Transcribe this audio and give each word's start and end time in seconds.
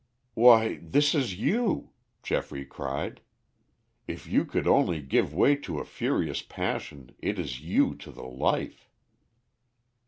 "Why, 0.33 0.77
this 0.81 1.13
is 1.13 1.35
you," 1.35 1.91
Geoffrey 2.23 2.65
cried. 2.65 3.21
"If 4.07 4.25
you 4.25 4.45
could 4.45 4.65
only 4.65 4.99
give 4.99 5.31
way 5.31 5.55
to 5.57 5.77
a 5.77 5.85
furious 5.85 6.41
passion, 6.41 7.11
it 7.19 7.37
is 7.37 7.61
you 7.61 7.93
to 7.97 8.09
the 8.11 8.25
life." 8.25 8.89